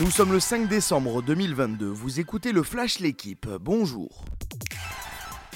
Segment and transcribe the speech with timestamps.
[0.00, 4.24] Nous sommes le 5 décembre 2022, vous écoutez le Flash L'équipe, bonjour.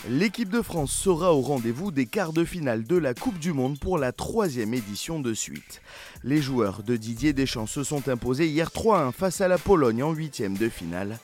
[0.06, 3.78] L'équipe de France sera au rendez-vous des quarts de finale de la Coupe du Monde
[3.78, 5.80] pour la troisième édition de suite.
[6.24, 10.12] Les joueurs de Didier Deschamps se sont imposés hier 3-1 face à la Pologne en
[10.12, 11.18] huitième de finale.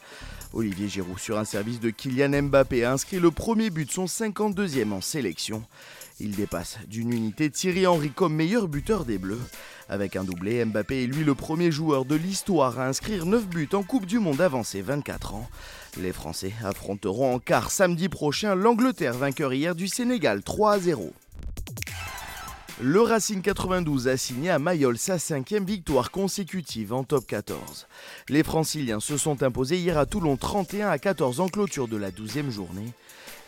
[0.55, 4.07] Olivier Giroud, sur un service de Kylian Mbappé, a inscrit le premier but de son
[4.07, 5.63] 52e en sélection.
[6.21, 9.43] Il dépasse d'une unité Thierry Henry comme meilleur buteur des Bleus.
[9.89, 13.69] Avec un doublé, Mbappé est lui le premier joueur de l'histoire à inscrire 9 buts
[13.75, 15.49] en Coupe du Monde avancée 24 ans.
[16.01, 21.13] Les Français affronteront en quart samedi prochain l'Angleterre, vainqueur hier du Sénégal 3 à 0.
[22.81, 27.87] Le Racing 92 a signé à Mayol sa cinquième victoire consécutive en top 14.
[28.29, 32.11] Les franciliens se sont imposés hier à Toulon 31 à 14 en clôture de la
[32.11, 32.93] 12e journée.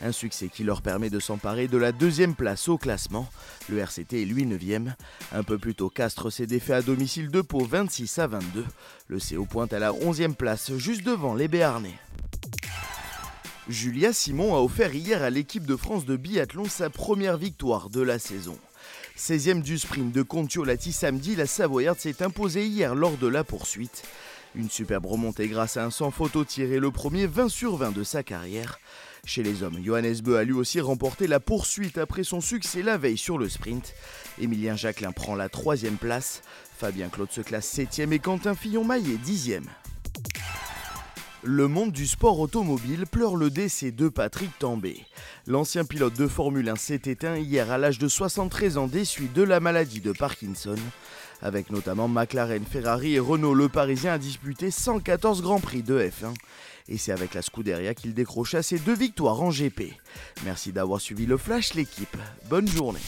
[0.00, 3.28] Un succès qui leur permet de s'emparer de la deuxième place au classement.
[3.68, 4.94] Le RCT est lui 9e.
[5.32, 8.64] Un peu plus tôt, Castres s'est défait à domicile de Pau 26 à 22.
[9.08, 11.98] Le CO pointe à la 11e place, juste devant les Béarnais.
[13.68, 18.00] Julia Simon a offert hier à l'équipe de France de biathlon sa première victoire de
[18.00, 18.56] la saison.
[19.18, 24.02] 16e du sprint de Contiolati samedi, la Savoyarde s'est imposée hier lors de la poursuite.
[24.54, 28.02] Une superbe remontée grâce à un sans photo tiré le premier 20 sur 20 de
[28.02, 28.78] sa carrière.
[29.24, 32.96] Chez les hommes, Johannes Beu a lui aussi remporté la poursuite après son succès la
[32.96, 33.94] veille sur le sprint.
[34.40, 36.42] Emilien Jacquelin prend la troisième place,
[36.78, 39.66] Fabien Claude se classe septième et Quentin Fillon-Maillet dixième.
[41.48, 45.06] Le monde du sport automobile pleure le décès de Patrick Tambay.
[45.46, 49.42] L'ancien pilote de Formule 1 s'est éteint hier à l'âge de 73 ans des de
[49.44, 50.74] la maladie de Parkinson.
[51.40, 56.34] Avec notamment McLaren, Ferrari et Renault, le Parisien a disputé 114 Grands Prix de F1.
[56.88, 59.92] Et c'est avec la Scuderia qu'il décrocha ses deux victoires en GP.
[60.44, 62.16] Merci d'avoir suivi le Flash l'équipe.
[62.50, 62.98] Bonne journée.